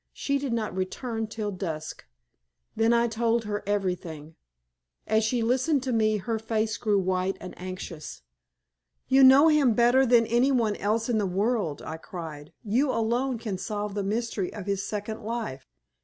[0.13, 2.05] She did not return till dusk.
[2.75, 4.35] Then I told her everything.
[5.05, 8.23] As she listened to me her face grew white and anxious.
[9.07, 12.51] "You know him better than any one else in the world," I cried.
[12.63, 15.67] "You alone can solve the mystery of his second life.